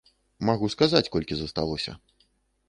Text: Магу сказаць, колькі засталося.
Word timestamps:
Магу 0.49 0.69
сказаць, 0.75 1.09
колькі 1.17 1.37
засталося. 1.43 1.91